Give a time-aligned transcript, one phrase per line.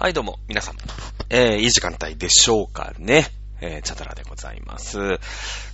[0.00, 0.76] はい、どうも、皆さん。
[1.28, 3.26] えー、いい時間帯でしょうかね。
[3.60, 5.18] えー、チャタラでございます。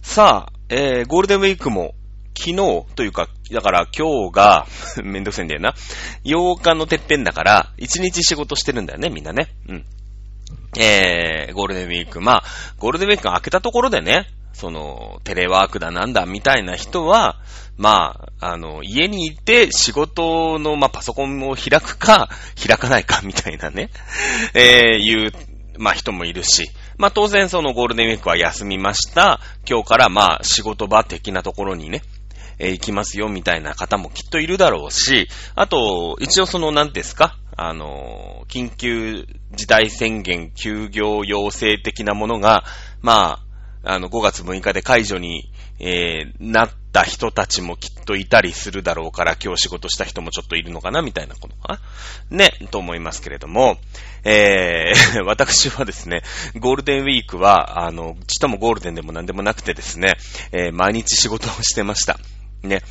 [0.02, 1.94] さあ、えー、ゴールデンウィークも、
[2.36, 2.56] 昨日
[2.96, 4.66] というか、だから今日が、
[5.04, 5.76] めんどくせんだよな。
[6.24, 9.54] 8日のてっぺんだから、1日仕事してるんだよね、みんなね。
[9.68, 9.84] うん。
[10.76, 12.20] えー、ゴールデンウィーク。
[12.20, 12.44] まあ、
[12.78, 17.36] ゴールデンウィークが明けたところでね、その、テレワークだなんだみたいな人は、
[17.76, 22.30] まあ、あの、家にいて仕事の、まあ、パソコンを開くか、
[22.66, 23.90] 開かないかみたいなね、
[24.54, 25.32] えー、いう、
[25.76, 29.40] まあ、人もいるし、まあ、当然そのゴールデンウィークは休みました。
[29.68, 32.00] 今日からまあ、仕事場的なところにね、
[32.58, 42.64] えー行きますよみたいな方もきっといるだろうし、あと、一応その何ですかあの、緊急事態宣言休業要請的なものが、
[43.02, 43.45] まあ、
[43.86, 51.80] あの、5月6日で解除に、えーなった人たちもきっといたりするだろうから、今日仕事した人もちょっといるのかなみたいなことか
[52.30, 53.78] なね、と思いますけれども、
[54.24, 56.22] えー 私はですね、
[56.58, 60.14] ゴールデンウィークは、あの、ちともゴールデンでも何でもなくてですね、
[60.52, 62.18] えー毎日仕事をしてました。
[62.62, 62.82] ね。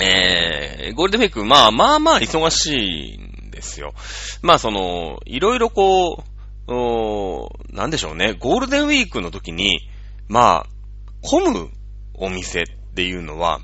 [0.00, 3.94] えー、ゴールデンウィーク、まあまあまあ忙しいんですよ。
[4.42, 6.22] まあその、いろいろこ
[6.68, 9.88] う、おなんでしょうね、ゴールデンウィークの時に、
[10.28, 10.66] まあ、
[11.22, 11.70] 混む
[12.14, 13.60] お店っていうのは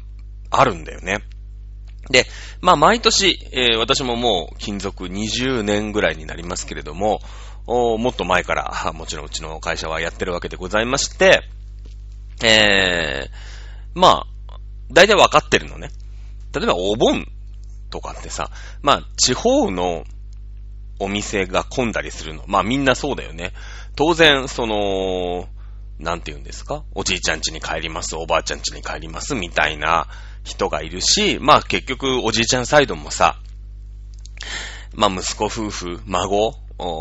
[0.50, 1.22] あるんだよね。
[2.10, 2.27] で、
[2.60, 7.20] まあ毎年、えー私ももう勤続20年ぐらいになりますけれども、
[7.66, 11.42] もっと前から、もちろんうちの会社はやってるわけでございまして、
[12.42, 14.58] えー、まあ、
[14.91, 15.91] 大体わかってるのね。
[16.54, 17.26] 例えばお盆
[17.91, 18.50] とかってさ、
[18.82, 20.04] まあ地方の
[20.98, 22.44] お店が混んだりするの。
[22.47, 23.52] まあみんなそうだよね。
[23.94, 25.47] 当然、その、
[25.98, 26.84] なんて言うんですか？
[26.94, 30.08] おじいちゃん家に帰ります、おばあちゃん家に帰ります、みたいな
[30.44, 33.38] 人がいるし、まあ結局おじいちゃんサイドもさ、
[34.94, 36.54] まあ息子夫婦、孫、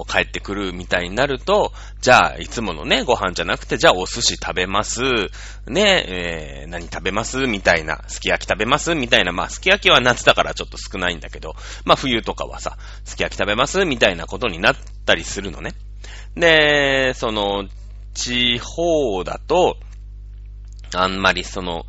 [0.08, 5.02] 帰ってくるみたいになると、じゃあ、いつものね、ご飯じゃなくて、じゃあお寿司食べます、
[5.66, 14.76] ね、えー、何食べますみたいな、すき焼き食べますみたいな、まあ、すき焼きは夏だからちょっと少ないんだけど、まあ、冬とかはさ、すき焼き食べますみたいなことになっ
[15.06, 15.74] たりするのね。
[16.36, 17.68] で、その、
[18.14, 19.78] 地方だと、
[20.94, 21.86] あんまりその、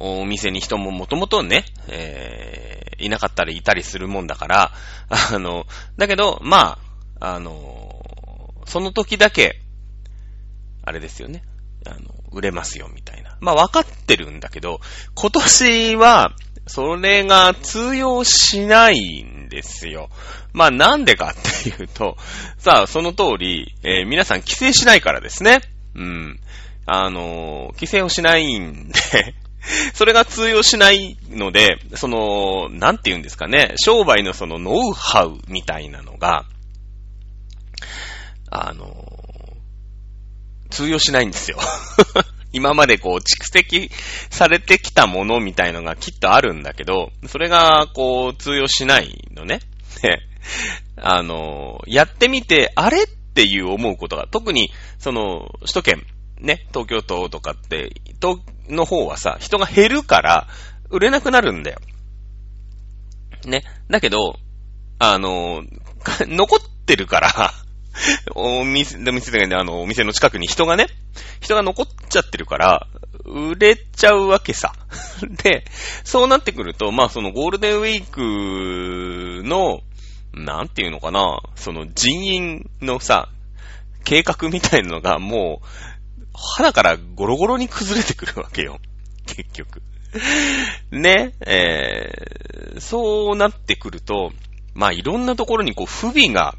[0.00, 4.72] お店に人ももともとね、えー、いなかったりいたりするもんだから、
[5.08, 6.78] あの、だけど、ま
[7.20, 9.60] あ、あの、その時だけ、
[10.84, 11.42] あれですよね。
[11.86, 12.00] あの、
[12.32, 13.36] 売れますよ、みたいな。
[13.40, 14.80] まあ、わかってるんだけど、
[15.14, 16.34] 今年は、
[16.66, 20.10] それが通用しないですよ。
[20.52, 22.16] まあ、なんでかっていうと、
[22.58, 25.60] さあ、その通り、えー皆さん帰省しないからですね。
[25.94, 26.40] うん。
[26.86, 29.34] あのー帰省をしないんで、
[29.94, 36.44] それが通用しないので、その、なんて言うんですかね、商売のそのノウハウみたいなのが、
[38.50, 39.24] あのー
[40.70, 41.58] 通用しないんですよ。
[42.54, 43.90] 今までこう蓄積
[44.30, 49.60] されてきたものみたいのがきっとあるんだけど、それがこう通用しないのね。
[50.00, 50.20] で
[50.96, 56.06] あのやってみて、あれっていう思うことが、特にその首都圏、
[56.38, 58.38] ね、東京都とかって、東
[58.68, 60.46] の方はさ、人が減るから
[60.90, 61.80] 売れなくなるんだよ。
[63.46, 63.64] ね。
[63.90, 64.38] だけど、
[65.00, 65.64] あの
[66.28, 67.52] 残ってるから、
[68.34, 70.86] お店、お店でね、あの、お店の近くに人がね、
[71.40, 72.86] 人が残っちゃってるから、
[73.24, 74.72] 売れちゃうわけさ。
[75.42, 75.64] で、
[76.02, 79.80] そうなってくると、まあそのゴールデンウィークの、
[80.32, 83.28] なんていうのかな、その人員のさ、
[84.04, 85.66] 計画みたいなのがもう、
[86.34, 88.80] 肌からゴロゴロに崩れてくるわけよ。
[89.26, 89.82] 結局。
[90.90, 94.32] ね、えー、そうなってくると、
[94.74, 96.56] まあいろんなところにこう不備が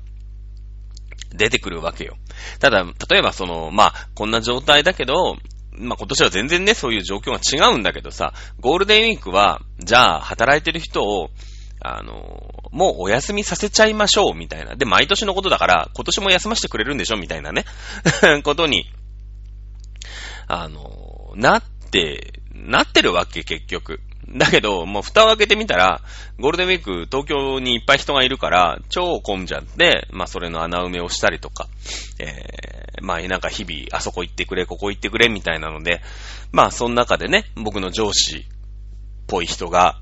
[1.34, 2.18] 出てくるわけよ。
[2.60, 5.38] ただ、例えばその、まあ、こんな状態だけど、
[5.78, 11.30] まあ、今年は全然ね、そういう状況が違うんだけどさ、ゴールデンウィークは、じゃあ、働いてる人を、
[11.82, 14.76] あの、もうお休みさせちゃいましょう、みたいな。
[14.76, 17.66] で、毎年のことだから、今年も休ませてくれるんでしょ、みたいなね、
[18.44, 18.86] ことに、
[20.48, 24.00] あの、なって、なってるわけ、結局。
[24.30, 26.02] だけど、もう蓋を開けてみたら、
[26.40, 31.68] ゴールデンウィーク東京にいっぱい人がいるから、超混んじゃって、まあそれの穴埋めをしたりとか、
[32.20, 36.02] えー、まあなんか日々、あそこ行ってくれ、ここ行ってくれ、みたいなので、
[36.52, 38.44] まあその中でね、僕の上司っ
[39.28, 40.00] ぽい人が、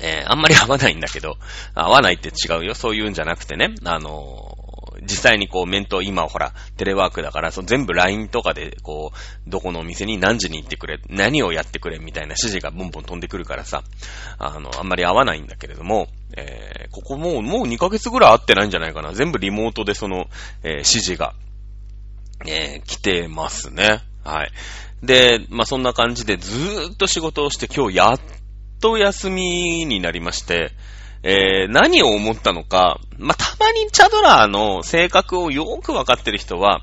[0.00, 1.36] えー、あんまり合わないんだけど、
[1.74, 2.74] 合わないって違うよ。
[2.74, 4.61] そういうんじゃなくてね、あのー
[5.02, 13.82] 実際にこう、面と今ほら、テレワークだから、その全部 LINE とかで、こう、どこのお店に何時に行ってくれ、何をやってくれ、みたいな指示がボンボン飛んでくるからさ、
[14.38, 19.12] あの、あんまり合わないんだけれども、えー、ここもう、もう2ヶ月ぐらい会ってないんじゃないかな。
[19.12, 20.26] 全部リモートでその、
[20.62, 21.34] えー、指示が、
[22.46, 24.02] えー、来てますね。
[24.24, 24.52] はい。
[25.02, 28.20] で、まあ、そんな感じでずーっと仕事をして今日やっ
[28.80, 30.72] と休みになりまして、
[31.22, 36.82] えー、何を思ったのか、まあ、たまにチャドラーの性格をよくわかってる人は、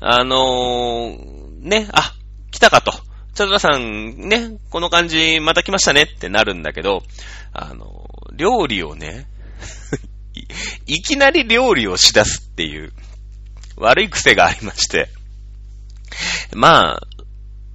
[0.00, 2.14] あのー、ね、あ、
[2.50, 2.92] 来たかと。
[3.34, 7.02] チャドラーさん、ね、この感じ、また来ましたねってなるんだけど、
[7.52, 9.26] あのー、料理をね
[10.34, 10.46] い、
[10.98, 12.92] いきなり料理をしだすっていう、
[13.76, 15.08] 悪い癖がありまして。
[16.54, 17.06] まあ、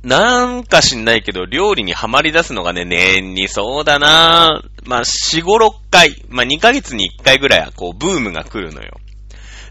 [0.04, 8.98] なんか知んないけど、料理にはまり出すのがね、年にそうだなまあ、4、5、6回、まあ、2ヶ月に1回ぐらいは、こう、ブームが来るのよ。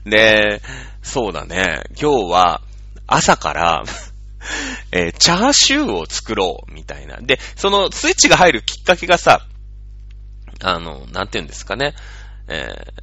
[0.04, 0.60] で、
[1.02, 2.60] そうだね、今日は、
[3.06, 3.84] 朝から
[4.92, 7.16] えー、チャーシューを作ろう、みたいな。
[7.20, 9.46] で、そのスイッチが入るきっかけがさ、
[10.60, 11.94] あの、なんて言うんですかね、
[12.48, 13.02] えー、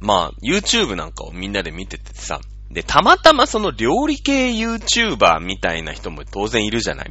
[0.00, 2.40] まあ、YouTube なんかをみんなで見ててさ、
[2.72, 7.10] で、たまたまその料理系 YouTuber みたいな人も当然いるじゃない。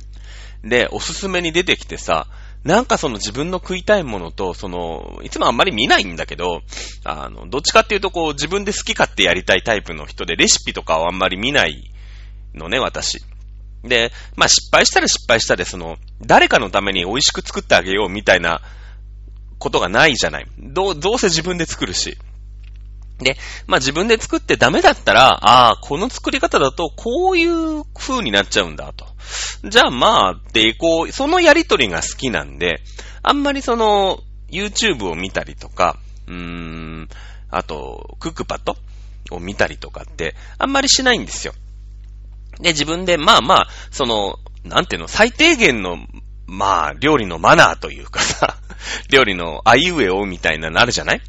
[0.64, 2.28] で、おすすめに出てきてさ、
[2.64, 6.62] なんかその自分の食いたいものと、その、いつもあんまり見ないんだけど、
[7.04, 11.92] あの、どっちかっていうとこう自分で好き勝手やりたいタイプの人で、レシピとかはあんまり見ない
[12.54, 13.20] のね、私。
[13.84, 18.62] で、まあ失敗したら失敗したで、その、誰かのために美味しく作ってあげようみたいな
[19.58, 20.48] ことがないじゃない。
[20.60, 22.18] どう、どうせ自分で作るし。
[23.22, 23.38] で、
[23.68, 29.06] まあ自分で作ってダメだったら、ああ、この作り方だとこういう風になっちゃうんだと。
[29.64, 32.82] じゃあまあ、で、こう、そのやりとりが好きなんで、
[33.24, 34.20] あんまりその、
[34.50, 35.98] YouTube を見たりとか、
[36.28, 37.10] うーん、
[37.50, 38.76] あと、クックパッド
[39.36, 41.54] を見たりとかって、あんまりしないんですよ。
[42.60, 45.98] で、自分で、まあまあ、その、なんていうの、最低限の、
[46.48, 48.58] まあ、料理のマナーというかさ、
[49.10, 51.22] 料理のあいうえおみたいなのあるじゃない？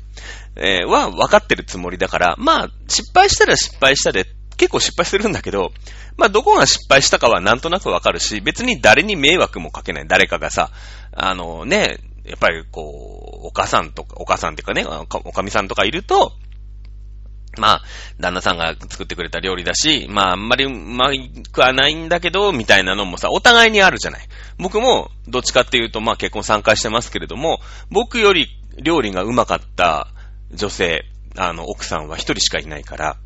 [0.56, 4.26] えー、は分かってるつもりだから、まあ、失敗したら失敗したで、
[4.56, 5.72] 結構失敗するんだけど、
[6.16, 10.06] まあ、どこが失敗したかはなんとなく分かるし、別に誰に迷惑もかけない。
[10.06, 10.70] 誰かがさ、
[11.12, 16.32] あのね、やっぱりこう、お母さんとか、お母さんっていうかね、おかみさんとかいると、
[17.58, 17.82] まあ、
[18.18, 21.10] 旦那さんが作ってくれた料理だし、まあ、あんまりうま
[21.52, 24.26] くはないんだけど、みたいなのもさ、お互いにあるじゃない。
[24.58, 27.60] 僕も、どっちかっていうと、まあ結婚参加してますけれども、
[27.90, 28.48] 僕より
[28.82, 30.08] 料理がうまかった
[30.52, 31.04] 女性、
[31.36, 33.16] あの、奥さんは一人しかいないから、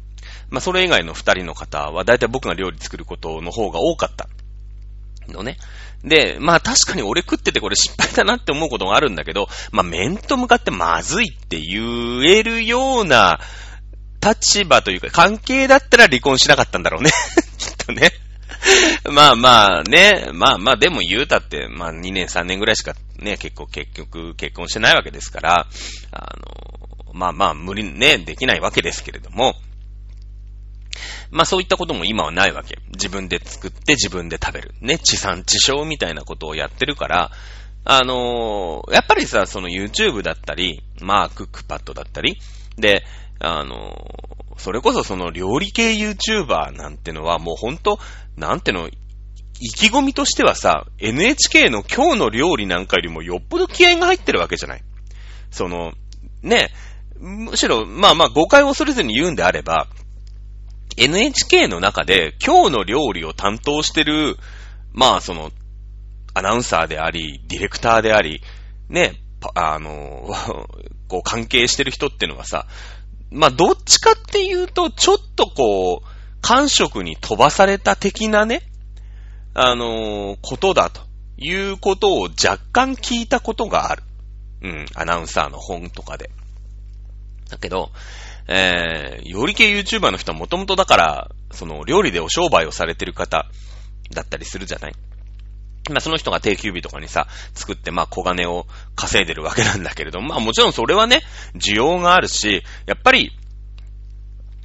[0.50, 4.28] まあ、それ以外の二人の方は、だいたい僕が料理作ることの方が多かった。
[5.32, 5.56] のね。
[6.04, 13.40] で、まあ確かに俺食っててこれ失敗だなって思うことがあるんだけど、まあ面と向かってまずいって言えるような
[14.20, 17.10] 立場というか関係だったら離婚しなかったんだろうね。
[17.58, 18.12] きっとね。
[19.04, 25.66] まあまあね、まあまあでも言うたって、まあ2年3年ぐらいしかね、結構結局結婚してないわけですから、
[26.12, 26.85] あの、
[27.16, 29.54] まあまあ無理ね、できないわけですけれども、
[31.30, 32.78] まあそういったことも今はないわけ。
[32.92, 34.74] 自分で作って自分で食べる。
[34.80, 37.30] ね、地産地消みたいなことをやってるから、
[37.84, 42.38] あのー、やっぱりさ、その YouTube だったり、まあクックパッドだったり、
[42.76, 43.04] で、
[43.38, 47.98] あのー、それこそその料理系 YouTuber なんてのはもうほんと、
[48.36, 48.88] なんての、
[49.58, 54.82] 意気込みとしてはさ、NHK の今日の料理なんかよりもよっぽど気合が入ってるわけじゃない。
[55.50, 55.92] その、
[56.42, 56.70] ね、
[57.20, 59.88] むしろ、まあまあ誤解を恐れずに言うんであれば、
[60.96, 64.36] NHK の中で今日の料理を担当してる、
[64.92, 65.50] まあその、
[66.34, 68.42] アナウンサーであり、ディレクターであり、
[68.88, 69.14] ね、
[69.54, 70.34] あの、
[71.08, 72.66] こう関係してる人ってのはさ、
[73.30, 76.06] まあどっちかっていうと、ちょっとこう、
[76.40, 78.62] 感触に飛ばされた的なね、
[79.54, 81.00] あのことだと
[81.38, 84.02] いうことを若干聞いたことがある。
[84.62, 86.30] うん、アナウンサーの本とかで。
[87.48, 87.90] だけど、
[88.48, 93.46] えー、料理系 YouTuber の人はもともとだから、その料理でお商売をされてる方
[94.12, 94.94] だったりするじゃない。
[95.90, 101.22] まあその人が定休日とかにさ、作ってまあ小金を稼いでるわけなんだけれども、まあもちろんそれはね、
[101.54, 103.32] 需要があるし、やっぱり、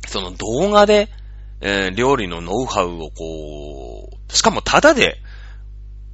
[0.07, 1.09] その動画で、
[1.61, 5.19] えー、料理のノウハウをこう、しかもただで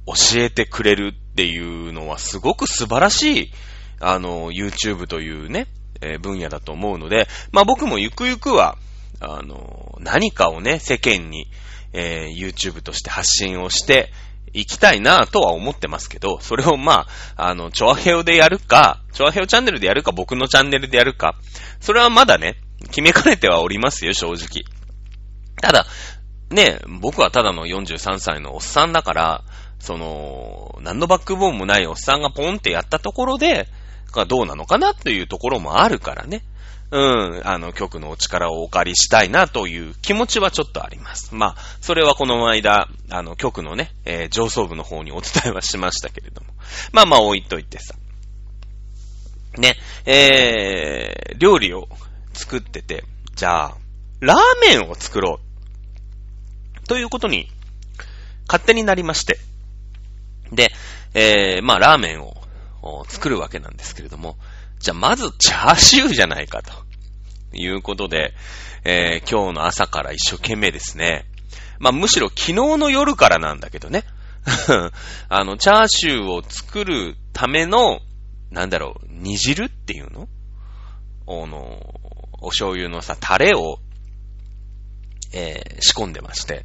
[0.06, 3.52] 教えてくれるっていうのはすごく素晴らしい、
[4.00, 5.68] あの、YouTube というね、
[6.00, 8.76] えー、分野だと思うので、まあ僕もゆくゆくは、
[9.20, 11.46] あの、何かをね、世間に、
[11.92, 14.12] えー、YouTube として発信をして
[14.52, 21.36] いきたいなとは思ってますけど、それをまあ、あの、チョアヘオでやるか、チョアヘオチャンネルでやるか、僕のチャンネルでやるか、
[21.80, 24.64] それはまだね、決めかねてはおりますよ、正直。
[25.60, 25.86] ただ、
[26.50, 29.44] ね、僕はただの43歳のおっさんだから、
[29.78, 33.68] その、何のバックボーンもないおっさんがポンってやったところで、
[34.26, 36.44] どうなのかなっていうところもあるからね。
[36.90, 41.34] うん、あの、曲のお力をお借りしたいなという気持ちはちょっとあります。
[41.34, 46.46] まあ、それはこの間、あの、曲のね、えー、上層部の方にお伝えはしましたけれども。
[46.92, 47.94] まあまあ置いといてさ。
[49.58, 51.88] ね、えー、料理を
[52.32, 53.74] 作ってて、じゃあ、
[54.20, 55.40] ラーメンを作ろ
[56.84, 56.86] う。
[56.86, 57.50] ということに、
[58.46, 59.38] 勝手になりまして。
[60.52, 60.72] で、
[61.12, 62.37] えー、まあ、ラーメンを
[63.08, 64.36] 作るわけなんですけれども、
[64.78, 66.88] じゃあまずチャーシューじゃないかと。
[67.52, 68.34] いうことで、
[68.84, 71.24] えー、今日の朝から一生懸命ですね。
[71.78, 74.04] まあ、むしろ昨日の夜からなんだけどね。
[75.28, 78.00] あの、チャーシューを作るための、
[78.50, 80.28] なんだろう、煮汁っていうの？
[81.26, 81.94] あの、
[82.40, 83.78] お醤油のさ、タレを、
[85.32, 86.64] えー、仕込んでまして。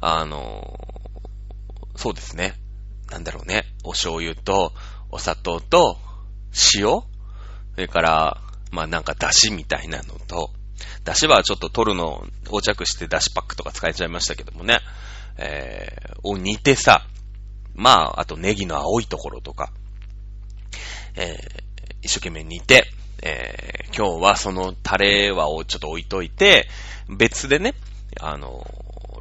[0.00, 0.78] あの、
[1.96, 2.54] そうですね。
[3.10, 3.64] なんだろうね。
[3.82, 4.72] お醤油と、
[5.10, 5.98] お砂糖と、
[6.74, 6.82] 塩？
[6.84, 7.06] そ
[7.76, 8.40] れから、
[8.70, 10.50] まあなんか出汁みたいなのと、
[11.04, 14.80] 出汁はちょっと取るの、横着して出汁パックとか使えちゃいましたけどもね。
[15.38, 17.06] えー、を煮てさ、
[17.74, 19.72] まあ、あとネギの青いところとか、
[21.14, 21.36] えー、
[22.02, 22.84] 一生懸命煮て、
[23.22, 26.68] えー、今日はそのタレはをちょっと置いといて、
[27.08, 27.74] 別でね、
[28.20, 28.66] あの、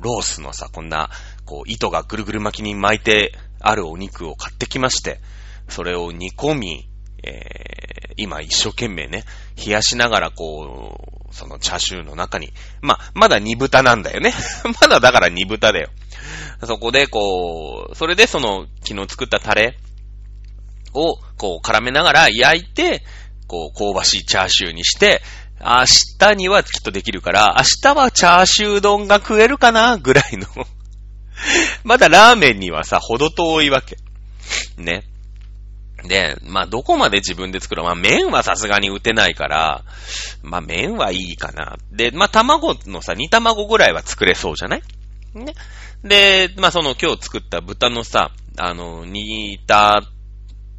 [0.02, 1.10] ロースのさ、こんな、
[1.46, 5.20] こう、糸がぐるぐる巻きに巻いてあるお肉を買ってきまして、
[5.70, 6.90] それを煮込み、
[7.24, 9.24] えー、今一生懸命ね、
[9.58, 14.34] 冷やしながらこう、そのチャーシューの中に、まあ、まだ煮豚なんだよね。
[14.82, 15.90] まだだから煮豚だよ。
[16.66, 19.78] そこでこう、それでその昨日作ったタレ
[20.94, 23.04] をこう絡めながら焼いて、
[23.48, 25.22] こう香ばしいチャーシューにして、
[25.62, 25.86] 明
[26.20, 30.48] 日にはきっとできるから、明日はチャーシュー丼が食えるかなぐらいの
[31.84, 33.98] まだラーメンにはさ、ほど遠いわけ。
[34.78, 35.04] ね。
[36.08, 39.84] で、まあ、どこまで自分で作るまあ、麺はさすがに打てないから、
[40.42, 41.78] まあ、麺はいいかな。
[41.92, 44.82] で、まあ、卵のさ、煮卵ぐらいは作れそうじゃない？
[45.34, 45.54] ね。
[46.04, 50.02] で、まあ、その今日作った豚のさ、あの、煮た、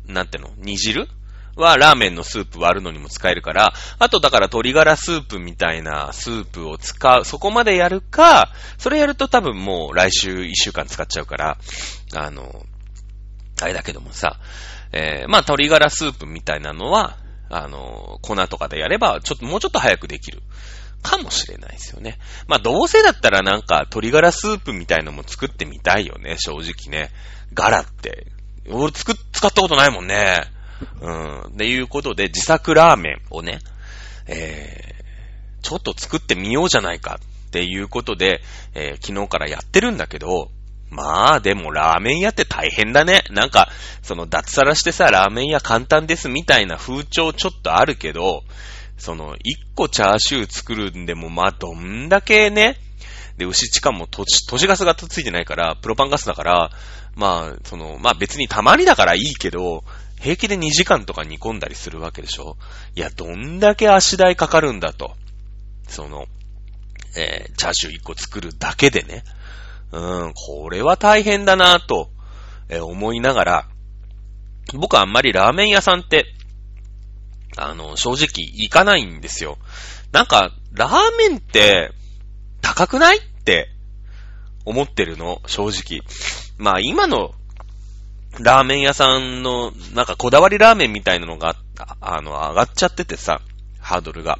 [0.06, 0.50] なんての？
[0.58, 1.08] 煮汁
[1.56, 11.58] はラーメンのスープ割るのにも使えるから、あとだから鶏ガラスープみたいなスープを使う、そこまでやるか、それやると多分もう来週1週間使っちゃうから、
[12.14, 12.64] あの、
[13.60, 14.38] あれだけどもさ、
[14.92, 17.16] えー、まあ、鶏ガラスープみたいなのは、
[17.48, 20.42] あの、粉とかでやれば、ちょっと、もうちょっと早くできる。
[21.02, 22.18] かもしれないですよね。
[22.46, 27.10] まあ、どうせだったらなんか、鶏ガラスープみたいのも作ってみたいよね、正直ね。
[27.54, 28.26] ガラって。
[28.68, 30.44] 俺、つく、使ったことないもんね。
[31.00, 31.40] うん。
[31.40, 33.60] っていうことで、自作ラーメンをね、
[34.26, 38.42] えー、ちょっと作ってみようじゃないかっていうことで、
[38.74, 40.50] えー、昨日からやってるんだけど、
[40.90, 43.22] まあ、でもラーメン屋って大変だね。
[43.30, 43.68] なんか、
[44.02, 48.42] その脱サラしてさ、ラーメン屋簡単ですみたいな風潮ちょっとあるけど、
[48.98, 52.76] その、一個チャーシュー作るんでも、まあ、どんだけね、
[53.38, 56.70] で、牛地下も土地、土地ガスがついてないから、プロパンガスだから、
[57.14, 59.84] まあ、その、まあ別にたまにだからいいけど、
[60.20, 62.56] 平気で2時間とか煮込んだりするわけでしょ
[62.94, 65.14] いや、どんだけ足代かかるんだと。
[65.88, 66.26] その、
[67.16, 69.24] えー、チャーシュー1個作るだけでね。
[69.92, 72.10] うん、これは大変だなぁと、
[72.68, 73.68] え、思いながら、
[74.74, 76.26] 僕はあんまりラーメン屋さんって、
[77.56, 79.58] あの、正直行かないんですよ。
[80.12, 81.90] なんか、ラーメンって、
[82.60, 83.68] 高くないって
[84.64, 86.02] 思ってるの、正直。
[86.58, 87.32] まあ今の
[88.38, 91.56] ラーメン屋さんの、なんかこだわりラーメンみたいなのが、
[92.00, 93.40] あの、上がっちゃっててさ、
[93.80, 94.38] ハードルが。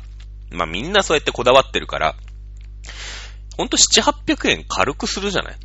[0.53, 2.15] まあみんなそうやってこだわってるから、
[3.61, 5.57] ほんと7、800円軽くするじゃない？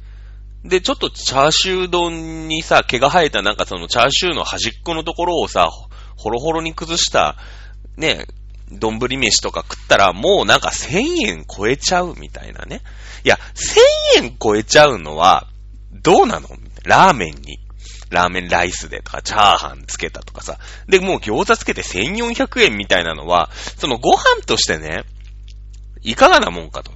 [0.65, 5.69] で、ちょっとチャーシュー丼にさ、毛が生えたなんかそのチャーシューの端っこのところをさ、
[6.17, 7.37] ほろほろに崩した、
[7.97, 8.25] ね、
[8.71, 12.81] 丼飯とか食ったらもうなんか1000円超えちゃうみたいなね。
[13.23, 13.39] いや、
[14.17, 15.47] 1000円超えちゃうのは、
[15.91, 16.49] どうなの？
[16.83, 17.59] ラーメンに。
[18.11, 20.59] ラーメンライスでとか、チャーハンつけたとかさ。
[20.87, 25.03] で、もう餃子つけて1400円みたいなのは、そのご飯としてね、
[26.01, 26.91] いかがなもんかと。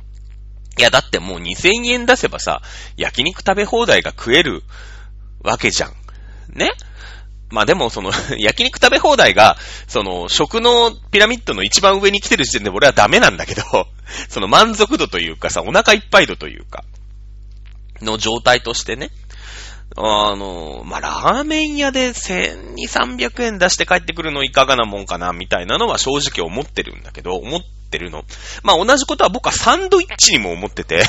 [0.79, 2.61] いや、だってもう2000円出せばさ、
[2.95, 4.63] 焼肉食べ放題が食える
[5.43, 5.93] わけじゃん。
[6.57, 6.71] ね？
[7.49, 9.57] まあでもその 焼肉食べ放題が、
[9.87, 13.87] その、食のピラミッドの一番上に来てる時点で俺はダメなんだけど、
[14.29, 16.85] その満足度というかさ、お腹いっぱい度というか、
[18.01, 19.11] の状態としてね、
[19.97, 28.23] あの、まあ、ラーメン屋で1200、300円出して帰ってくるのいかがなもんかな、みたいなのは正直思ってるんだけど、思っってるの。
[28.63, 31.03] まあ同じことは僕はサンドイッチにも思ってて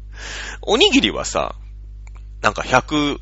[0.62, 1.54] おにぎりはさ、
[2.42, 3.18] なんか100、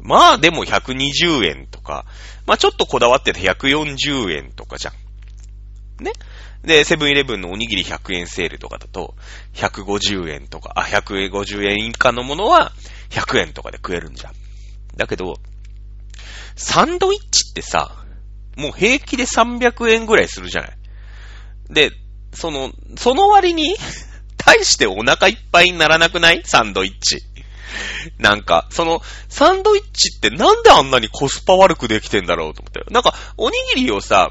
[0.00, 2.06] まあでも120円とか、
[2.46, 6.02] まあちょっとこだわってて140円とかじゃん。
[6.02, 6.12] ね？
[6.62, 9.14] で、セブンイレブンのおにぎり100円セールとかだと、
[9.54, 12.72] 150円とか、あ、150円以下のものは
[13.10, 14.32] 100円とかで食えるんじゃん。
[14.96, 15.36] だけど、
[16.56, 18.04] サンドイッチってさ、
[18.56, 20.78] もう平気で300円ぐらいするじゃない。
[21.70, 21.92] で、
[22.36, 23.76] その、その割に
[24.36, 26.42] 大してお腹いっぱいにならなくない？
[26.44, 27.22] サンドイッチ。
[28.18, 32.92] なんか、その、サンドイッチってなんであんなにコスパ悪くできてんだろうと思って。
[32.92, 34.30] なんか、おにぎりをさ、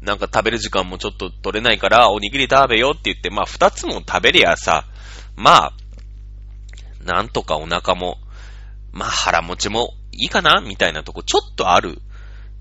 [0.00, 4.86] なんか食べる時間もちょっと取れないから、おにぎり食べよって言って、まあ二つも食べりゃさ、
[5.36, 5.72] まあ、
[7.04, 8.18] なんとかお腹も、
[8.92, 10.60] まあ腹持ちもいいかな？
[10.60, 12.00] みたいなとこちょっとある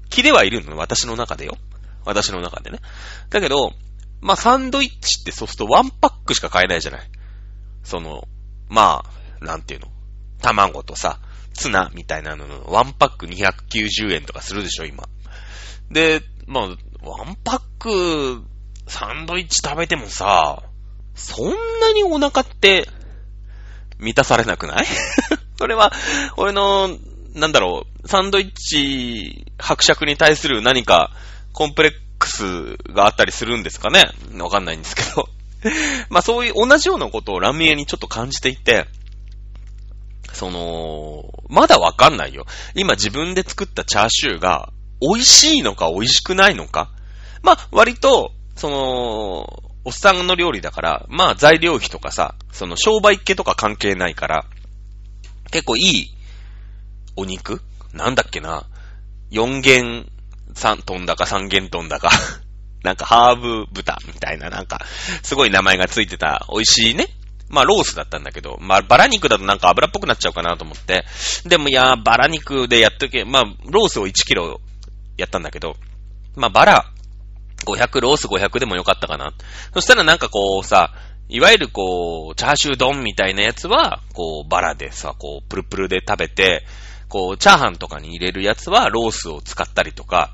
[0.09, 1.57] 気ではいるの私の中でよ。
[2.05, 2.79] 私の中でね。
[3.29, 3.73] だけど、
[4.21, 7.09] まあサンドイッチってそうするとワンパックしか買えないじゃない。
[7.83, 8.27] その、
[8.69, 9.03] ま
[9.41, 9.87] あ、なんていうの？
[10.41, 11.19] 卵とさ、
[11.53, 15.05] ツナみたいなののワンパック290円とかするでしょ、今。
[15.89, 16.63] で、まあ、
[17.01, 18.43] ワンパック、
[18.87, 20.63] サンドイッチ食べてもさ、
[21.15, 21.49] そん
[21.81, 22.87] なにお腹って
[23.99, 24.85] 満たされなくない？
[25.57, 25.91] それは、
[26.35, 26.97] 俺の、
[27.33, 31.11] なんだろう、サンドイッチ伯爵に対する何か
[31.53, 34.05] コンプレックスがあったりするんですかね
[34.39, 35.29] わかんないんですけど。
[36.09, 38.87] まあそういう同じようなことをラミエにちょっと感じていて、
[40.33, 42.45] その、まだわかんないよ。
[42.75, 44.71] 今自分で作ったチャーシューが
[45.01, 46.91] 美味しいのか美味しくないのか。
[47.41, 54.45] まあ割と、その、おっさんの料理だから、まあ材料費とかさ、その商売系とか関係ないから、
[55.51, 56.13] 結構いい
[57.15, 57.61] お肉？
[57.93, 58.65] なんだっけな
[59.31, 60.09] ?4 元
[60.53, 62.09] 3トンだか3元トンだか
[62.83, 64.79] なんかハーブ豚みたいななんか、
[65.23, 67.07] すごい名前がついてた美味しいね。
[67.49, 71.05] まあロースだったんだけど、まあバラ肉だとなんか油っぽくなっちゃうかなと思って。
[71.45, 74.61] でもいや、バラ肉でやっとけ、まあロースを1キロ
[75.17, 75.75] やったんだけど、
[76.35, 76.85] まあバラ
[77.65, 79.33] 500、ロース500でもよかったかな。
[79.73, 80.93] そしたらなんかこうさ、
[81.29, 86.63] いわゆるこう、チャーシュー丼みたいなやつは、こう、バラでさ、こう、プルプルで食べて、
[87.09, 90.33] こう、チャーハンとかに入れるやつはロースを使ったりとか、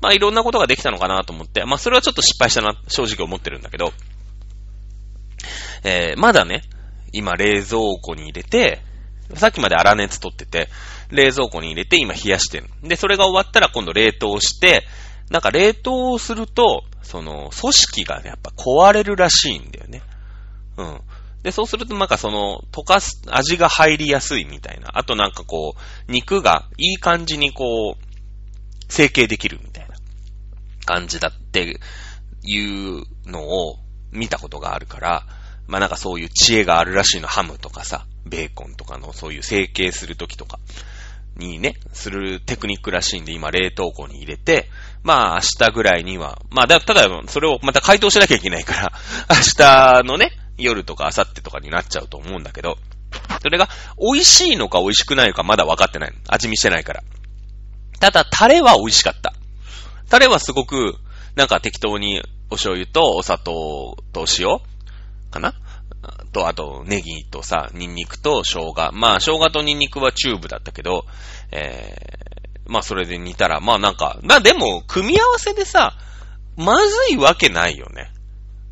[0.00, 3.92] まあいろんなことができたのかなと思って、まあそれはちょっと失敗したな、正直思ってるんだけど、
[5.84, 6.62] えー、まだね、
[7.12, 8.82] 今冷蔵庫に入れて、
[9.34, 10.68] さっきまで粗熱取ってて、
[11.10, 12.68] 冷蔵庫に入れて今冷やしてる。
[12.82, 14.84] で、それが終わったら今度冷凍して、
[15.30, 20.02] なんか冷凍をすると、その、組織がね、やっぱ壊れるらしいんだよね。
[20.76, 21.00] うん。
[21.42, 24.96] で、そうするとなんかその、溶かす、味が入りやすいみたいな。
[24.96, 29.96] あとなんかこう、肉がいい感じにこう、成形できるみたいな
[30.84, 31.80] 感じだって
[32.44, 33.78] いうのを
[34.12, 35.26] 見たことがあるから、
[35.66, 37.28] まあなんかそういう知恵があるらしいの。
[37.28, 40.58] ハムとかさ、ベーコンとかのそういう成形するときとか。
[41.36, 44.68] にね、するテクニックらしいんで、今冷凍庫に入れて、
[45.02, 48.92] まあ明日ぐらいには、まあだ、ただそれをまた解凍しなきゃいけないから、
[49.30, 52.76] 明日のね、夜とか明後日とかになっちゃうと思うんだけど、
[53.42, 56.12] それが美味しいのか美味しくないのかまだ分かってない。
[56.28, 57.02] 味見してないから。
[58.00, 59.34] ただ、タレは美味しかった。
[60.08, 60.96] タレはすごく、
[61.34, 64.58] なんか適当にお醤油とお砂糖と塩
[65.30, 65.54] かな？
[66.32, 68.90] と、あと、ネギとさ、ニンニクと生姜。
[68.92, 71.04] まあ、生姜とニンニクはチューブだったけど、
[71.52, 75.96] えー、まあ、それで煮たら、まあなんか、まあでも、組み合わせでさ、
[76.56, 78.10] まずいわけないよね。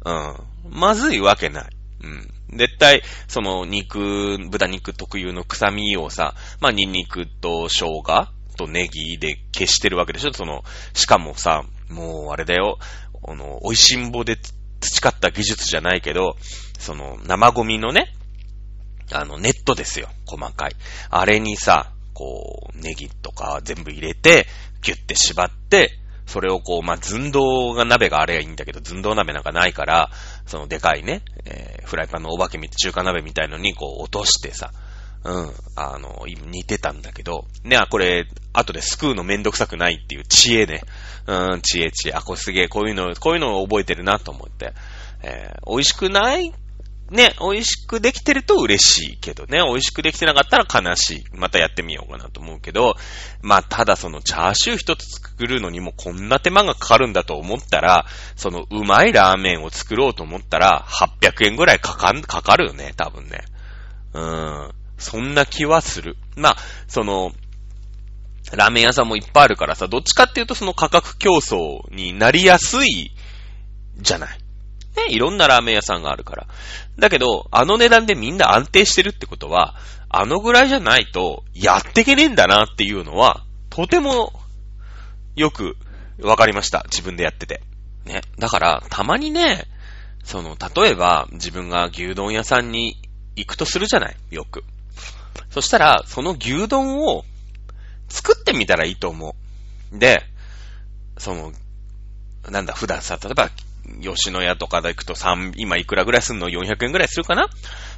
[0.05, 0.37] うん。
[0.69, 1.71] まずいわけない。
[2.03, 2.59] うん。
[2.59, 12.79] 絶対、その肉、豚肉特有の臭みをさ、まあニンニクと生姜とネギで消してるわけでしょその、しかもさ、もうあれだよ、
[13.27, 14.37] あの、美味しんぼで
[14.81, 16.37] 培った技術じゃないけど、
[16.79, 18.13] その、生ゴミのね、
[19.13, 20.09] あの、ネットですよ。
[20.27, 20.73] 細かい。
[21.11, 24.47] あれにさ、こう、ネギとか全部入れて、
[24.83, 26.00] ギュッて縛って、
[26.31, 30.11] それをこう、まあ、寸胴が鍋があれがいいんだけど、寸胴鍋なんかないから、
[30.47, 34.71] そのでかいね、えー、フライパンのお化けみ中華鍋みたいのにこう落としてさ、
[35.25, 40.83] うん、あの、似てたんだけど、ね、あ、これ、後ですくうのめんどくさくないっていう知恵ね。
[41.27, 42.13] うん、知恵知恵。
[42.13, 44.73] あ、これすげえ、こういうの、こういうのを覚えてるなと思って。
[45.23, 46.55] えー、美味しくない
[47.11, 51.25] ね、美味しくできてると嬉しいけどね、美味しくできてなかったら悲しい。
[51.35, 52.95] またやってみようかなと思うけど、
[53.43, 63.41] まあ、ただそのチャーシュー一つ作るのにもこんな手間がかかるんだと思ったら、そのうまいラーメンを作ろうと思ったら、800円ぐらいかかん、かかるよね、多分ね。
[64.15, 64.75] うーん。
[64.99, 66.17] そんな気はする。
[66.37, 67.33] まあ、その、
[68.53, 73.13] ラーメン屋さんもいっぱいあるからさ、どっちかっていうとその価格競争になりやすい
[73.99, 74.40] じゃない。
[74.97, 76.47] ね、いろんなラーメン屋さんがあるから。
[76.99, 79.77] だけど、あの値段でみんな安定してるってことは、
[80.09, 84.33] あのぐらいじゃないと、やってけねえんだなっていうのは、とても、
[85.37, 85.77] よく、
[86.21, 86.83] わかりました。
[86.87, 87.63] 自分でやってて。
[88.05, 88.23] ね。
[88.39, 89.69] だから、たまにね、
[90.25, 92.97] その、例えば、自分が牛丼屋さんに
[93.37, 94.17] 行くとするじゃない？
[94.31, 94.65] よく。
[95.51, 97.25] そしたら、その牛丼を
[98.09, 99.35] 作ってみたらいいと思
[99.93, 99.99] う。
[99.99, 100.25] で、
[101.17, 101.53] その、
[102.51, 103.51] なんだ、普段さ、例えば、
[104.03, 107.49] 吉野家とかで行くと3、今いくらぐらいすんの ?400 円ぐらいするかな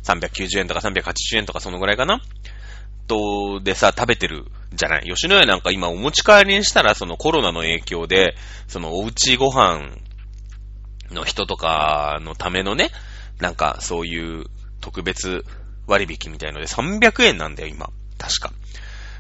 [0.05, 2.21] ?390 円とか380円とかそのぐらいかな？
[3.09, 5.05] と、でさ、食べてるじゃない？
[5.05, 8.37] 吉野家なんか今お持ち帰りにしたらそのコロナの影響で、
[8.69, 9.97] そのおうちご飯
[11.11, 12.91] の人とかのためのね、
[13.41, 14.47] なんかそういう
[14.81, 15.45] 特別
[15.87, 17.91] 割引みたいので300円なんだよ、今。
[18.19, 18.53] 確か。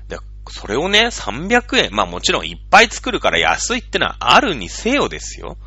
[0.09, 0.17] で、
[0.49, 1.89] それをね、300円。
[1.93, 5.59] まあもちろんいっぱい作るから安いってのはあるにせよですよ。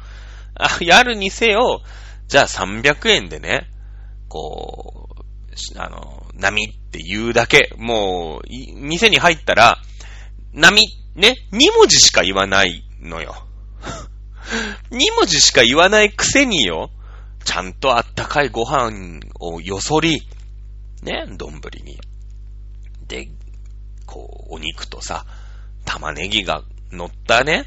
[0.55, 1.81] あ、 やるにせよ、
[2.27, 3.69] じゃあ300円でね、
[4.27, 7.73] こう、あの、波って言うだけ。
[7.77, 8.41] もう、
[8.75, 9.77] 店に入ったら、
[10.53, 10.81] 波、
[11.15, 13.45] ね、2文字しか言わないのよ。
[14.91, 16.89] 2文字しか言わないくせによ、
[17.43, 20.21] ちゃんとあったかいご飯をよそり、
[21.03, 21.99] ね、丼に。
[23.07, 23.29] で、
[24.05, 25.25] こう、お肉とさ、
[25.85, 27.65] 玉ねぎが乗ったね。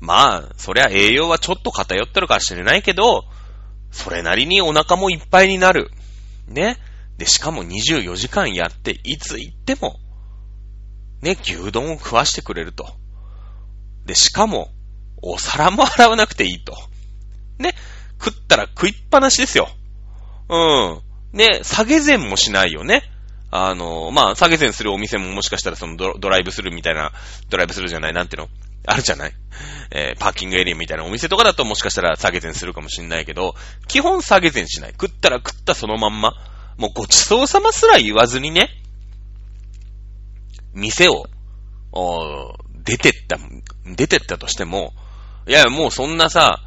[0.00, 3.24] まあ、そりゃ栄養はちょっと偏ってるかもしれないけど、
[3.90, 5.90] それなりにお腹もいっぱいになる。
[6.46, 6.76] ね。
[7.16, 9.98] で、しかも24時間やって、いつ行っても、
[11.20, 12.86] ね、牛丼を食わしてくれると。
[14.06, 14.70] で、しかも、
[15.20, 16.76] お皿も洗わなくていいと。
[17.58, 17.74] ね、
[18.22, 19.68] 食ったら食いっぱなしですよ。
[20.48, 21.02] うん。
[21.32, 23.02] ね、下げ膳もしないよね。
[23.50, 27.12] あの、まあ、下げ膳するお店ももしかしたらそのドライブするみたいな、
[27.50, 28.48] ドライブするじゃない、なんていうの？
[28.90, 29.32] あるじゃない？
[29.90, 33.54] えー、パーキングエリアみたいなお店とかだともしかしたら下げ膳するかもしんないけど、
[33.86, 34.90] 基本下げ膳しない。
[34.92, 36.32] 食ったら食ったそのまんま。
[36.76, 38.70] もうごちそうさますら言わずにね、
[40.74, 41.26] 店を、
[41.92, 43.36] お出てった、
[43.96, 44.92] 出てったとしても、
[45.46, 46.60] いや、もうそんなさ、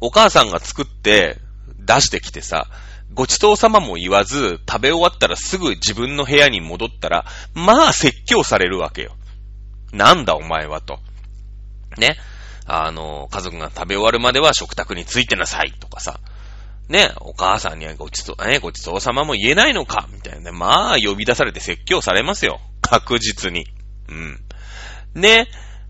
[0.00, 1.38] お母さんが作って
[1.78, 2.66] 出してきてさ、
[3.14, 9.14] ごちそうさまも言わず、食べ終わったらすぐ自分の部屋に戻ったら、まあ説教されるわけよ。
[9.92, 10.98] なんだお前はと。
[11.98, 12.16] ね。
[12.66, 16.20] あの、家族が食べ終わるまでは食卓についてなさいとかさ。
[16.88, 20.52] ね、お母さんにはごちそう、ね、ごちそうさまも言えないのかみたいなね。
[20.52, 22.60] まあ、呼び出されて説教されますよ。
[22.80, 23.66] 確実に。
[24.08, 24.40] うん。
[25.14, 25.48] ね。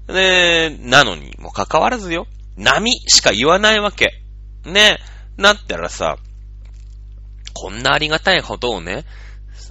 [0.08, 2.26] ね、なのに、もかかわらずよ。
[2.56, 4.22] 波しか言わないわけ。
[4.64, 4.98] ね。
[5.36, 6.18] なったらさ、
[7.54, 9.04] こんなありがたいことをね、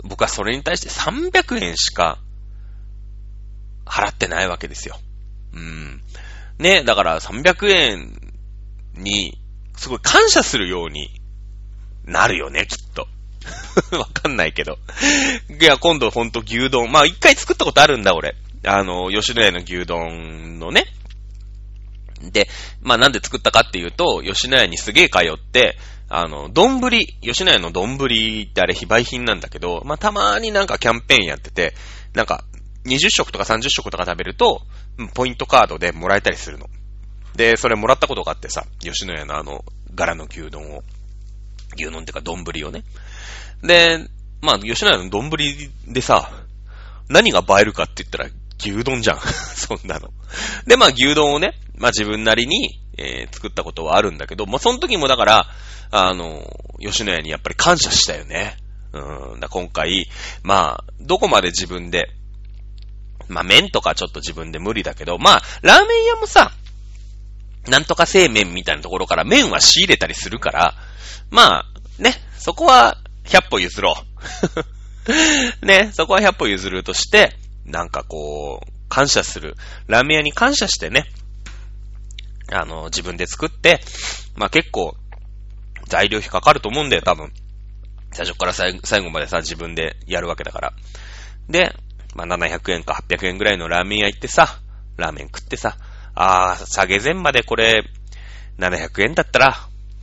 [0.03, 2.19] 僕はそれに対して300円しか
[3.85, 4.97] 払ってないわけですよ。
[5.53, 6.01] うん。
[6.59, 8.21] ね、だから300円
[8.95, 9.37] に、
[9.75, 11.09] すごい感謝するように
[12.05, 13.07] なるよね、きっと。
[13.97, 14.77] わかんないけど。
[15.59, 16.91] いや、今度ほんと牛丼。
[16.91, 18.35] まあ、一回作ったことあるんだ、俺。
[18.63, 20.85] あの、吉野家の牛丼のね。
[22.21, 22.47] で、
[22.81, 26.79] まあなんで作ったかっていうと、吉野家にすげえ通って、あの、丼、
[27.21, 31.73] 吉野家の丼ってあれ非売品なんだけど、まあたまーになんかキャンペーンやってて、
[32.13, 32.43] なんか、
[32.85, 34.61] 20食とか30食とか食べると、
[35.13, 36.67] ポイントカードでもらえたりするの。
[37.35, 39.63] で、それもらったことがあってさ、吉野家のあの、
[39.93, 40.83] 柄の牛丼を。
[41.75, 42.83] 牛丼ってか丼をね。
[43.63, 43.99] で、
[44.41, 45.29] まあ、吉野家の丼
[45.87, 46.29] でさ、
[47.09, 49.19] 何が映えるかって言ったら牛丼じゃん。
[49.55, 50.09] そんなの。
[50.65, 55.47] で、まあ牛丼をね、まあ自分なりに、えー、作ったことはあるんだけど、まあその時もだから、
[55.91, 56.45] あの、
[56.79, 58.57] 吉野家にやっぱり感謝したよね。
[58.93, 60.09] うん、だ今回、
[60.43, 62.09] まあ、どこまで自分で、
[63.31, 66.51] まあ麺とかちょっと自分で無理だけど、まあ、ラーメン屋もさ、
[67.67, 70.73] なんとか製麺みたいなところから麺は仕入れたりするから、
[71.29, 73.95] まあ、ね、そこは100歩譲ろ
[75.61, 75.65] う。
[75.65, 79.55] ね、そこは100歩譲るとして、なんかこう、感謝する。
[79.87, 81.05] ラーメン屋に感謝してね、
[82.51, 83.81] あの、自分で作って、
[84.35, 84.97] まあ結構、
[85.87, 87.31] 材料費かかると思うんだよ、多分。
[88.11, 90.73] 最初から最後までさ、自分でやるわけだから。
[91.47, 91.75] で、
[92.15, 94.59] まあ700円か800円ぐらいのラーメン屋行ってさ、
[94.97, 95.77] ラーメン食ってさ、
[96.13, 97.83] あー、下げ膳までこれ、
[98.57, 99.55] 700円だったら、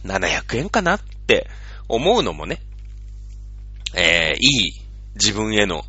[0.05, 1.49] 700円かなって
[1.89, 2.61] 思うのもね、
[3.95, 4.73] えー、いい
[5.15, 5.83] 自分への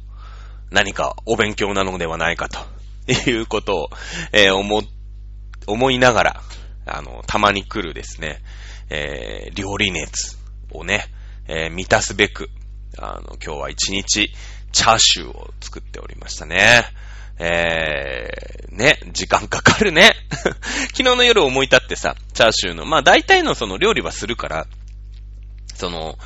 [0.71, 2.60] 何かお勉強なのではないかと
[3.29, 3.89] いうことを、
[4.32, 4.84] えー、思、
[5.67, 6.43] 思いながら、
[6.86, 8.41] あの、たまに来るですね、
[8.89, 10.38] えー、料理熱
[10.71, 11.05] をね、
[11.47, 12.49] えー、満たすべく、
[12.97, 14.32] あの、今日は一日、
[14.71, 16.86] チャーシューを作っておりましたね。
[17.39, 20.13] えー、ね、時間かかるね。
[20.91, 24.67] 昨日の夜思い立ってさ、チャーシューの、まあ大体のその料理はするから、
[25.75, 26.17] その、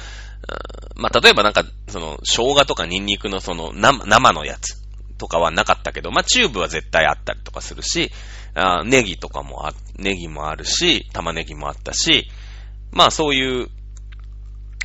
[0.95, 4.81] まあ、例えばなんか、その、生姜とかニンニクのその生、生のやつ
[5.17, 8.11] とかはなかったけど、まあ、チューブは絶対あったりとかするし、
[8.55, 12.29] あネギとかもあ、ネギもあるし、玉ねぎもあったし、
[12.91, 13.69] まあそういう、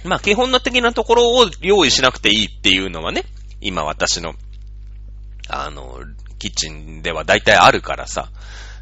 [0.05, 3.25] まあ基本的なところを用意しなくていいっていうのはね、
[3.61, 4.35] 今私の、
[5.49, 6.01] あの、
[6.39, 8.31] キッチンでは大体あるからさ、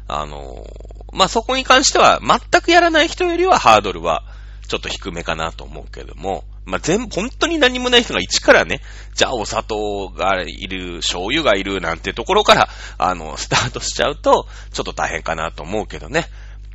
[0.07, 0.65] あの、
[1.13, 4.23] まあそこに関しては全くやらない人よりはハードルは
[4.67, 8.81] ちょっと低めかなと思うけども、まあ、全部、本当に何もない人が一からね、
[9.15, 16.25] じゃあお砂糖がいる、醤油がいるなんてところから、あの、スタートしちゃうと、ちょっと大変かなと思うけどね。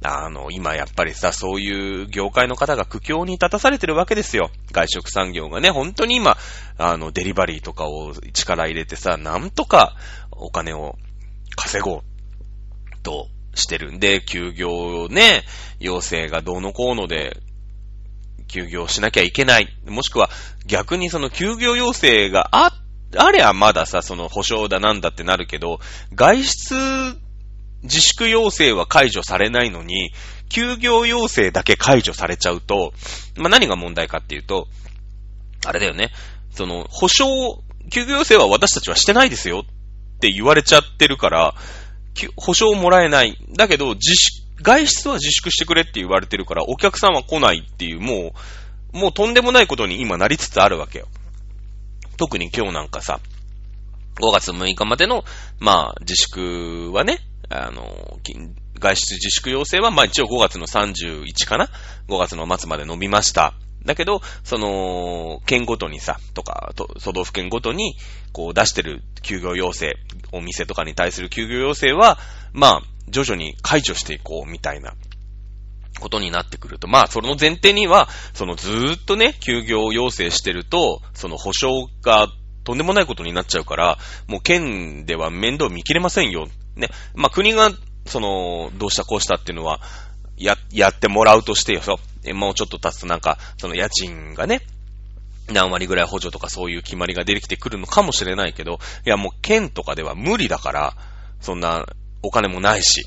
[0.05, 4.51] あの、今やっぱりさ、そういう業界の方が苦境に立たされてるわけですよ。
[4.73, 6.37] 外食産業がね、本当に今、
[6.77, 9.95] あの、デリバリーとかを力入れてさ、なんとか
[10.33, 10.97] お金を
[11.55, 12.03] 稼ごう
[13.03, 15.45] としてるんで、休業ね、
[15.79, 17.37] 要請がどうのこうので、
[18.49, 19.69] 休業しなきゃいけない。
[19.87, 20.31] もしくは
[20.67, 22.73] 逆にその休業要請があ、
[23.17, 25.81] あれはまださ、その保証だなんだってなるけど、
[26.15, 27.22] 外出
[27.83, 30.13] 自粛要請は解除されないのに、
[30.49, 32.93] 休業要請だけ解除されちゃうと、
[33.37, 34.69] まあ、何が問題かっていうと、
[35.65, 36.11] あれだよね。
[36.51, 41.55] その、保証、休業要請は私たちはしてないですよって言われちゃってるから、
[42.37, 43.39] 保証もらえない。
[43.57, 48.35] だけど、自粛、外出は自粛してくれって言われてるから、お客さんは来ないっていう、も
[48.93, 51.09] う、もうとんでもないことに今なりつつあるわけよ。
[52.19, 53.21] 特に今日なんかさ、
[54.21, 55.25] 5月6日までの、
[55.59, 57.19] まあ、自粛はね、
[57.53, 58.19] あの、
[58.79, 61.69] 外出自粛要請は、まあ一応5月の31かな
[62.09, 63.55] ?5 月の末まで伸びました。
[63.85, 67.97] だけど、その、県ごとにさ、とか、都道府県ごとに、
[68.33, 69.95] こう出してる休業要請、
[70.33, 72.19] お店とかに対する休業要請は、
[72.53, 74.95] まあ、徐々に解除していこう、みたいな
[76.01, 82.29] ことになってくると、まあ、その前提には、そのずっとね、休業要請してると、その保証が
[82.65, 86.49] とんでもないことになっちゃうから、もう県では面倒見切れませんよ。
[86.77, 86.89] ね。
[87.15, 87.71] まあ、国が、
[88.07, 89.81] その、どうしたこうしたっていうのは、
[90.37, 91.97] や、やってもらうとしてよ、そう。
[92.25, 94.61] え、もうちょっと経つとなんか、その家賃がね、
[95.51, 100.97] 何割ぐらい補助とかそういう決まりが出てきてくるのかもしれないけど、いやもう県とかでは無理だから、
[101.41, 101.87] そんな
[102.23, 103.05] お金もないし、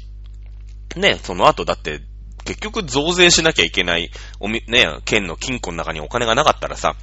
[0.96, 2.02] ね、その後だって
[2.44, 6.96] 結局増税しなきゃいけない、おみ、ね、県の金庫の中にお金がなかったらさ、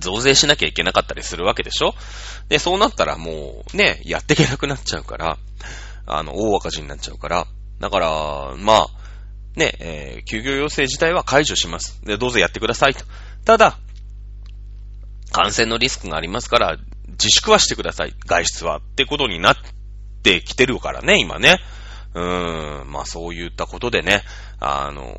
[0.00, 1.94] 増税しなきゃいけなかったりするわけでしょ？
[2.48, 5.38] で、そうなったらもう、ね、やっていけなくなっちゃうから、
[6.06, 7.46] あの、大赤字になっちゃうから、
[7.80, 8.86] だから、まあ、
[9.54, 12.00] ね、えー、休業要請自体は解除します。
[12.04, 13.04] で、どうぞやってくださいと。
[13.44, 13.78] ただ、
[15.30, 16.76] 感染のリスクがありますから、
[17.08, 18.14] 自粛はしてください。
[18.26, 18.78] 外出は。
[18.78, 19.56] ってことになっ
[20.22, 21.58] てきてるからね、今ね。
[22.14, 24.22] うーん、まあそういったことでね、
[24.60, 25.16] あの、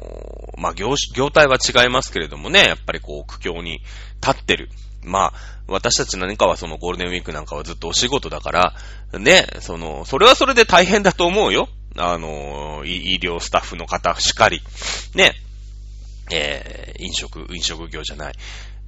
[0.57, 3.81] まあ業、業態は違いますけれどもね、やっぱりこう苦境に
[4.21, 4.69] 立ってる。
[5.05, 5.33] まあ、
[5.67, 8.73] 私たち何かはそのゴールデンウィークなんかはずっとお仕事だから、
[9.19, 11.67] ね、その、それはそれで大変だと思うよ。
[11.95, 14.61] あのー、医療スタッフの方しかり、
[15.13, 15.33] ね、
[16.31, 18.33] えー、飲食、飲食業じゃない、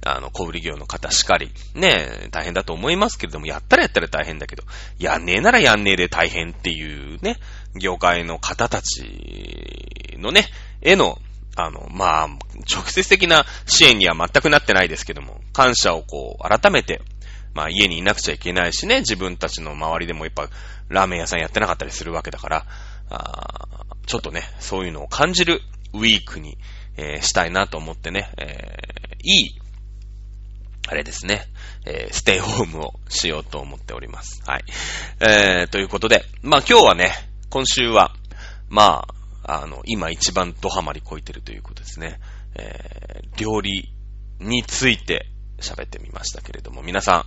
[0.04, 4.64] あの、小売業の方しかり、ね、大変だと思いますけれども、やったらやったら大変だけど、
[4.98, 7.36] やんねえならやんねえで大変っていうね、
[7.78, 10.46] 業界の方たちのね、
[10.82, 11.18] への、
[11.56, 12.28] あの、まあ、
[12.70, 17.00] 直接的な支援には全くなってないですけども、感謝をこう、改めて、
[17.54, 20.50] まあ家にいなくちゃいけないしね、自分たちの周りでもやっぱ
[20.90, 22.66] ラーメン屋さんやってなかったりするわけだから、
[23.08, 25.62] あちょっとね、そういうのを感じる
[25.94, 26.58] ウィークに、
[26.98, 29.60] えー、したいなと思ってね、えー、いい
[30.88, 31.46] あれですね、
[31.84, 34.42] えー、ステイホームをしようと思っております。
[34.46, 34.64] はい。
[35.20, 37.12] えー、ということで、まあ今日はね、
[37.50, 38.12] 今週は、
[38.68, 39.06] ま
[39.44, 42.18] あ、あの、今一番ドハマりこいてるということですね。
[42.54, 43.92] えー、料理
[44.40, 45.26] について
[45.60, 47.24] 喋ってみましたけれども、皆さん、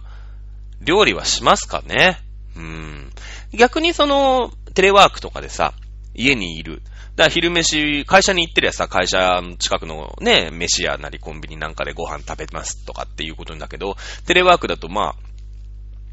[0.83, 2.19] 料理はしますかね？
[2.55, 3.11] うん。
[3.53, 5.73] 逆にその、テレワークとかでさ、
[6.13, 6.81] 家にいる。
[7.15, 15.15] だから昼飯、会社に行ってりゃさ、会社近くのね、飯屋なりコンビニなんかでご飯食べますとかっていうことんだけど、テレワークだとまあ、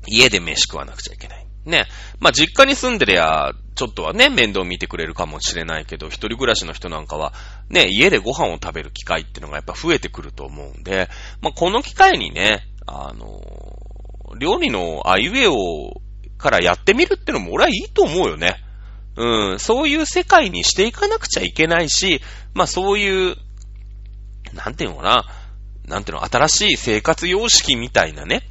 [0.07, 1.46] 家で飯食わなくちゃいけない。
[1.67, 1.87] ね。
[2.21, 7.33] まあ、実家に住んでりゃ、ちょっとはね、面倒見てくれるかもしれないけど、一人暮らしの人なんかは、
[7.69, 11.09] ね、家でご飯を食べる機会っていうのがやっぱ増えてくると思うんで、
[11.43, 13.41] まあ、この機会にね、あの、
[14.39, 16.01] 料理のあいうえを
[16.39, 18.63] からやってみるってのも俺はいいと思うよね。
[19.17, 22.21] うん、そういう世界にしていかなくちゃいけないし、
[22.55, 23.37] まあそういう、
[24.53, 25.25] なんていうのかな、
[25.87, 28.43] なんていうの、新しい生活様式みたいなね。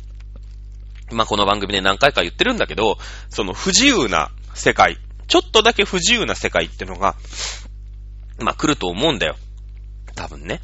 [1.11, 2.97] まあこの番組で何回か言ってるんだけど、
[3.29, 7.15] その不自由な世界、ちょっとだけ不自由な世界ってのが、
[8.39, 9.35] まあ来ると思うんだよ。
[10.15, 10.61] 多分ね。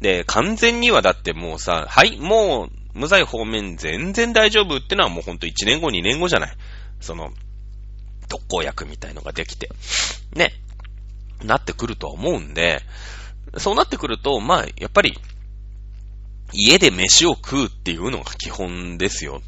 [0.00, 6.56] で、完全にはだってもうさ、はい、もう、無罪方面全然大丈夫ってのはもうほんと1年後、2年後じゃない。
[7.00, 7.30] その、
[8.28, 9.70] 特効薬みたいのができて。
[10.34, 10.52] ね。
[11.44, 12.82] なってくるとは思うんで、
[13.58, 15.18] そうなってくると、まあ、やっぱり、
[16.52, 19.40] 家で飯を食うっていうのが基本ですよ。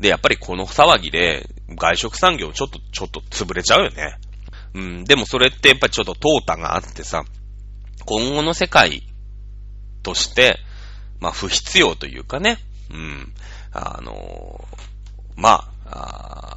[0.00, 4.18] で、やっぱりこの騒ぎで、外食産業ちょっと、ちょっと潰れちゃうよね。
[4.74, 7.24] うん、でもそれってやっぱりちょっと淘汰があってさ、
[8.04, 9.02] 今後の世界
[10.02, 10.58] として、
[11.18, 12.58] まあ不必要というかね、
[12.90, 13.32] うん、
[13.72, 14.64] あの
[15.34, 16.56] まあ、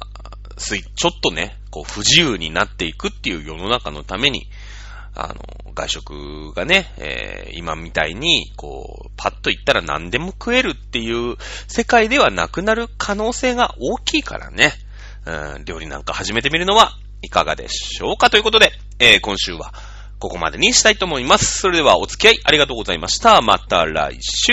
[0.60, 4.48] ちょっとね、こう不自由になっていくっていう世の中のために、
[5.14, 5.34] あの、
[5.74, 11.36] 外食がね、えー、今みたいに、こう、パッと行ったら何でも食えるっていう
[11.68, 14.72] 世界ではなくなる可能性が大きいからね、
[15.26, 19.72] うん、料理なんか始めてみるのはいかがでしょうかということで、えー、今週は
[20.18, 21.60] ここまでにしたいと思います。
[21.60, 23.40] それではお付き合いありがとうございました。
[23.42, 24.52] また来週